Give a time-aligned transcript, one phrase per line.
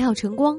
[0.00, 0.58] 美好晨光，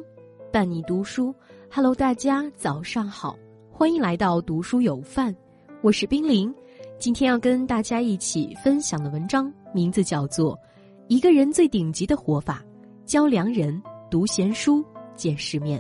[0.53, 1.33] 伴你读书。
[1.71, 3.35] Hello，大家早上好，
[3.71, 5.35] 欢迎来到读书有范，
[5.81, 6.53] 我是冰凌。
[6.99, 10.55] 今天要跟大家一起分享的文章名字叫做
[11.07, 12.63] 《一个人最顶级的活法：
[13.03, 13.81] 教良人
[14.11, 14.85] 读闲书，
[15.15, 15.79] 见世面》。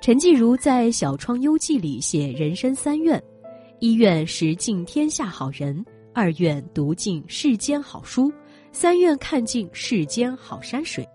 [0.00, 3.22] 陈继儒在《小窗幽记》里写人生三愿：
[3.80, 8.32] 一愿识尽天下好人，二愿读尽世间好书，
[8.72, 11.08] 三愿看尽世间好山水。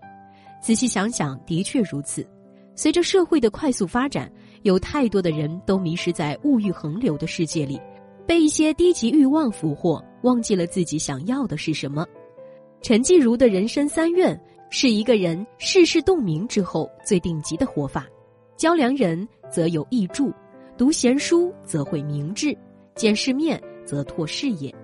[0.62, 2.26] 仔细想想，的确如此。
[2.74, 4.32] 随着社会的快速发展，
[4.62, 7.78] 有太多的人都迷失在物欲横流的世界里，
[8.26, 12.06] 被一些低级欲望俘获，忘记了自己想要的是什么。
[12.80, 18.06] 陈继儒的人生三愿，是一个人世事洞明之后最顶级的活法。
[18.56, 20.32] 交良人则有益助，
[20.76, 22.56] 读闲书则会明智，
[22.96, 24.74] 见世面则拓视野。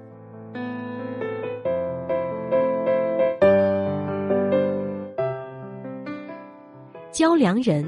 [7.10, 7.84] 交良人，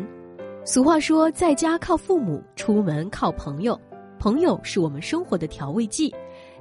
[0.64, 3.80] 俗话说，在家靠父母，出门靠朋友。
[4.18, 6.12] 朋友是我们生活的调味剂，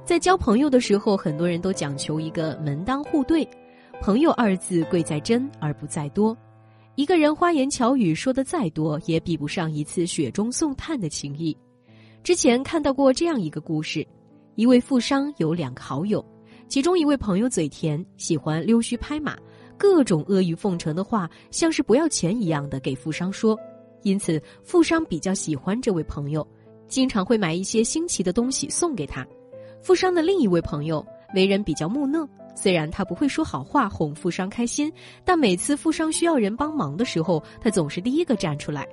[0.04, 3.46] 在交朋友的时候，很多人都讲求一个门当户对。
[4.00, 6.36] 朋友二字贵在真而不在多。
[6.94, 11.56] 一个人花言巧语说的再多，也比不上一次雪中送炭的情谊。
[12.22, 14.06] 之前看到过这样一个故事：
[14.56, 16.22] 一位富商有两个好友，
[16.68, 19.38] 其中一位朋友嘴甜，喜欢溜须拍马，
[19.78, 23.58] 各种阿谀奉承的话，像是不要钱一样的给富商说。
[24.02, 26.46] 因此，富商比较喜欢这位朋友，
[26.88, 29.26] 经常会买一些新奇的东西送给他。
[29.80, 32.28] 富商的另一位朋友为人比较木讷。
[32.54, 34.92] 虽然他不会说好话哄富商开心，
[35.24, 38.86] 但每次富商需要人帮忙的时候，他总是第一个站出来。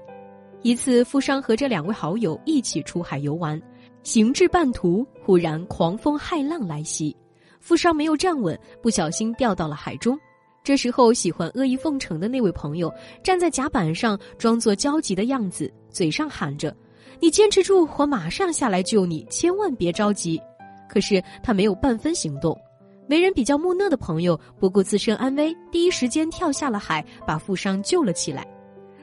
[0.61, 3.61] 一次，富商和这两位好友一起出海游玩，
[4.03, 7.15] 行至半途，忽然狂风骇浪来袭，
[7.59, 10.19] 富商没有站稳，不小心掉到了海中。
[10.61, 16.75] 这时候，喜欢阿谀奉承的那位朋友站在甲板上，装作焦急的样子，嘴上喊着
[17.21, 20.39] ：“你坚持住，我马上下来救你，千万别着急。”
[20.89, 22.59] 可是他没有半分行动。
[23.09, 28.47] 为人比较木讷的朋友不顾自身安危，第一时间跳下了海，把富商救了起来。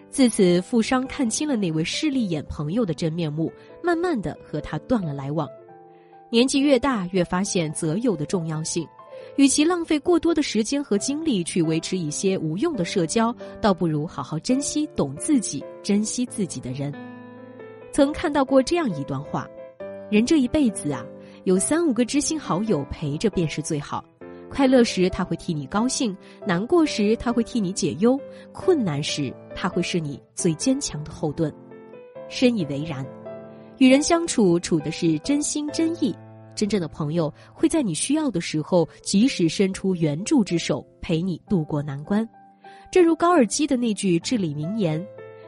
[0.09, 3.53] 自此，富商看清了那位势利眼朋友的真面目，
[3.83, 5.49] 慢慢的和他断了来往。
[6.31, 8.87] 年纪越大，越发现择友的重要性。
[9.35, 16.95] 与其浪费过多的时间和精力去维持一些无用的社交，倒不如好好珍惜懂自己、珍惜自己的人。
[17.91, 19.49] 曾看到过这样一段话：
[20.11, 21.05] 人这一辈子啊。
[21.47, 24.05] 有三五个知心好友陪着便是最好，
[24.51, 26.15] 快乐时他会替你高兴，
[26.45, 28.19] 难过时他会替你解忧，
[28.51, 31.55] 困难时他会是你最坚强的后盾。
[32.29, 33.07] 深以为然，
[33.79, 36.13] 与人相处处的是真心真意，
[36.57, 42.29] 真正的朋友会在你需要的时候及时伸出援助之手，陪你渡过难关。
[42.91, 45.01] 正如高尔基的那句至理名言。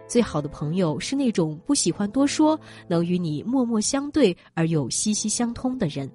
[0.08, 2.58] 最好的朋友是那种不喜欢多说，
[2.88, 6.10] 能与你默默相对而又息息相通的人。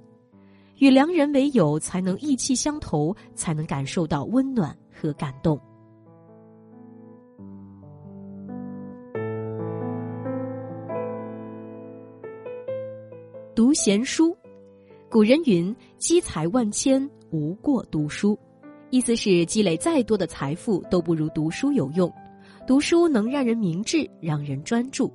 [0.79, 5.59] 与良人为友，才能意气相投，才能感受到温暖和感动。
[13.55, 14.35] 读闲书，
[15.07, 18.37] 古人云：“积财万千，无过读书。”
[18.89, 22.11] 意思是积累再多的财富都不如读书有用。
[22.65, 25.11] 读书能让人明智，让人专注。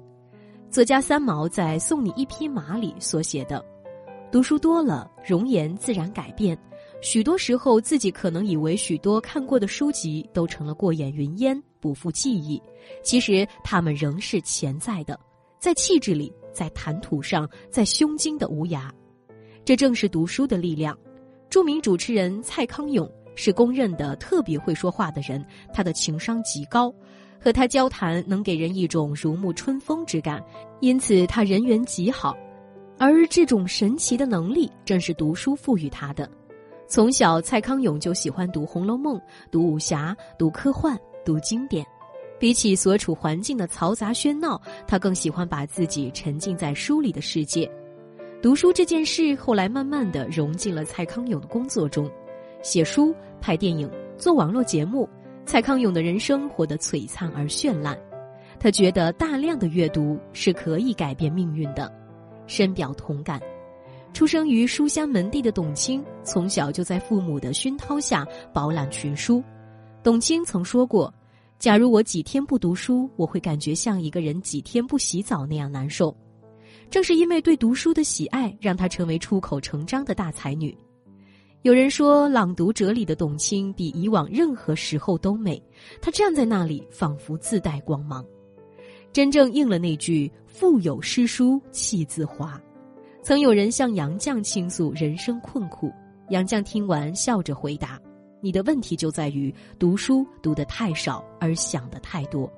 [0.70, 3.64] 作家三毛在《送你一匹马》里所写的
[4.30, 6.58] ：“读书多了，容颜自然改变。
[7.00, 12.60] 许多时候，自己可能以为许多看过的书籍都成了过眼云烟，不复记忆。
[13.02, 15.18] 其实，他们仍是潜在的，
[15.58, 18.90] 在气质里，在谈吐上，在胸襟的无涯。
[19.64, 20.94] 这正是读书的力量。”
[21.48, 25.42] 著名主持人蔡康永是公认的特别会说话的人，
[25.72, 26.92] 他的情商极高。
[27.40, 30.42] 和他交谈能给人一种如沐春风之感，
[30.80, 32.36] 因此他人缘极好。
[32.98, 36.28] 而这种神奇的能力正是读书赋予他的。
[36.88, 39.16] 从小，蔡康永就喜欢读《红楼梦》、
[39.50, 41.86] 读武侠、读科幻、读经典。
[42.40, 47.68] 比起所处环境的嘈杂喧闹，他更喜欢把自己沉浸在书里的世界。
[48.40, 52.08] 读书这件事后来慢慢的融进了蔡康永的工作中，
[52.62, 55.08] 写书、拍电影、做网络节目。
[55.48, 57.98] 蔡康永的人生活得璀璨而绚烂，
[58.60, 61.90] 他觉得大量的阅读是可以改变命运的，
[62.46, 63.40] 深表同感。
[64.12, 69.42] 出生于书香门第的董卿，从小就在父母的熏陶下饱览群书。
[70.02, 71.12] 董卿曾说过
[71.58, 76.14] ：“假如我几天不读书，我会感觉像一个人几天不洗澡那样难受。”
[76.90, 80.76] 正是因为对读书的喜爱，让她成为出口成章的大才女。
[81.62, 85.60] 有人说，朗读者里的董卿比以往任何时候都美。
[86.00, 88.24] 她站在那里，仿佛自带光芒，
[89.12, 92.60] 真正应了那句“腹有诗书气自华”。
[93.22, 95.92] 曾有人向杨绛倾诉人生困苦，
[96.30, 98.00] 杨绛听完笑着回答
[98.40, 102.48] ：“你的问题就在于读书读得太少，而想得太多。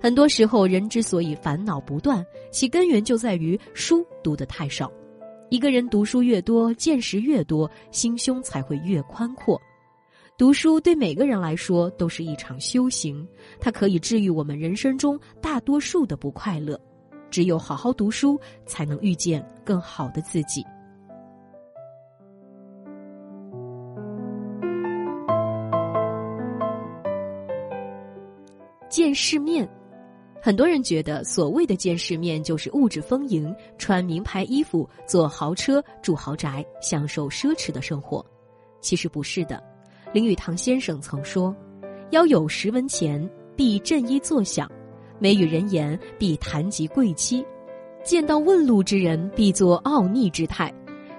[0.00, 4.90] 很多时候，人之所以烦恼不断，其根源就在于书读得太少。”
[5.48, 9.60] 一个人读书越多，见识越多，心胸才会越宽阔。
[10.36, 13.26] 读书对每个人来说都是一场修行，
[13.60, 16.78] 它可以治愈我们人生中大多数的不快乐。
[17.30, 20.64] 只有好好读书，才能遇见更好的自己。
[28.88, 29.68] 见世面。
[30.46, 38.24] 很多人觉得，所谓的见世面就是物质丰盈，穿名牌衣服，坐豪车，住豪宅，享受奢侈的生活。
[38.80, 39.60] 其实不是的。
[40.12, 41.52] 林语堂先生曾说
[42.14, 44.68] ：“腰有十文钱，必振衣作响；
[45.18, 47.44] 美与人言，必谈及贵妻；
[48.04, 50.72] 见到问路之人，必作傲睨之态；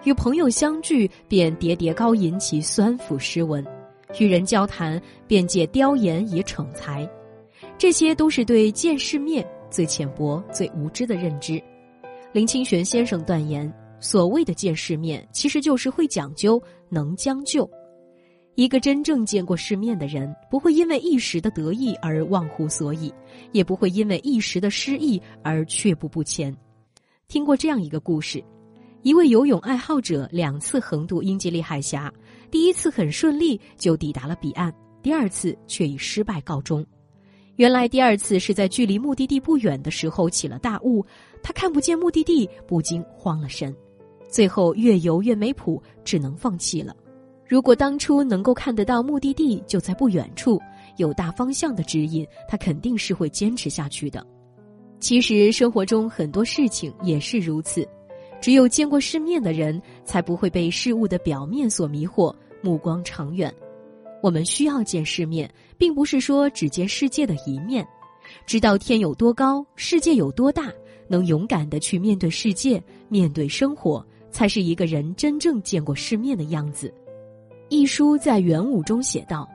[0.05, 3.61] 与朋友相聚，便喋喋高吟其酸腐诗文；
[4.21, 7.05] 与人交谈，便借雕言以逞才。”
[7.77, 11.61] 这些都是对见世面最浅薄、最无知的认知。
[12.33, 17.69] 林清玄先生断言，所谓的见世面，其实就是会讲究、能将就。
[18.55, 23.13] 一个真正见过世面的人，不会因为一时的得意而忘乎所以，
[23.51, 26.55] 也不会因为一时的失意而却步不前。
[27.27, 28.43] 听过这样一个故事：
[29.03, 32.11] 一位游泳爱好者两次横渡英吉利海峡，
[32.49, 36.83] 第一次很顺利就抵达了彼岸，第二次却以失败告终。
[37.57, 41.03] 原来第二次是在距离目的地不远的时候起了大雾，
[41.41, 43.75] 他看不见目的地，不禁慌了神，
[44.29, 46.95] 最后越游越没谱，只能放弃了。
[47.47, 50.61] 如果当初能够看得到目的地就在不远处，
[50.97, 54.23] 有大方向的指引，他肯定是会坚持下去的。
[54.99, 57.87] 其实生活中很多事情也是如此，
[58.39, 62.31] 只有见过世面的人，才不会被事物的表面所迷惑，
[62.61, 63.51] 目光长远。
[64.27, 67.87] 我们需要见世面，并不是说只见世界的一面，
[68.45, 70.69] 知道天有多高，世界有多大，
[71.07, 76.93] 能勇敢的去面对世界，面对生活，才是一个人真正见过世面的样子。
[77.69, 79.47] 一书在元武中写道：“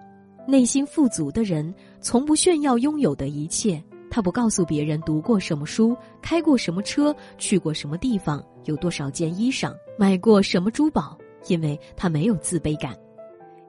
[0.48, 3.78] 内心富足的人，从不炫耀拥有的一切，
[4.10, 12.96] 他不告诉别人读过什么书，开过什么车，去过什么地方，有多少件衣裳，买过什么珠宝，因为他没有自卑感。”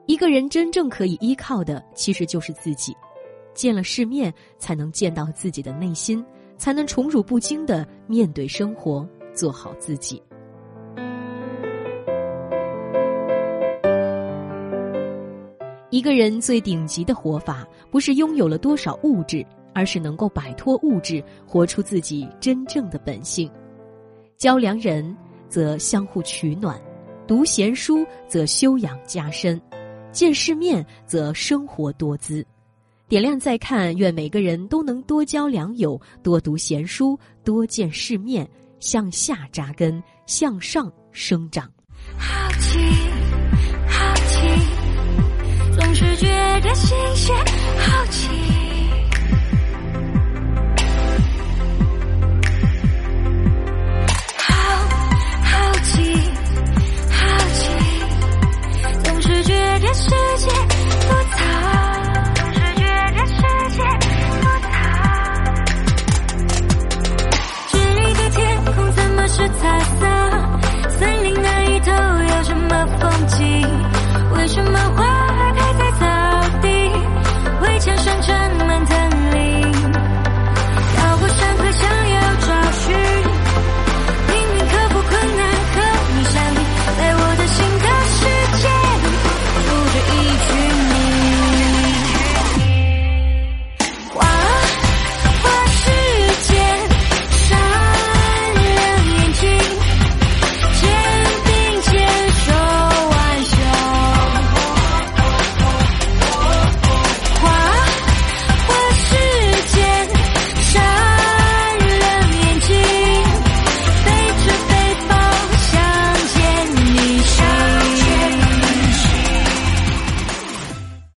[0.06, 2.94] 一个人真正可以依靠的，其实就是自己。
[3.54, 6.22] 见了世面，才能见到自己的内心，
[6.58, 10.22] 才能宠辱不惊的面对生活，做好自己。
[15.90, 23.50] 一个人最顶级的活法，不是拥有了多少物质，而是能够摆脱物质，活出自己真正的本性。
[24.36, 25.16] 交良人，
[25.48, 26.76] 则相互取暖；
[27.26, 29.58] 读闲书，则修养加深。
[30.14, 32.46] 见世面，则生活多姿。
[33.08, 41.68] 点亮再看，愿每个人都能多交良友，多读闲书，多见世面，向下扎根，向上生长。
[42.16, 42.78] 好奇，
[43.88, 44.38] 好奇，
[45.76, 46.26] 总是觉
[46.60, 47.36] 得新鲜，
[47.78, 48.53] 好奇。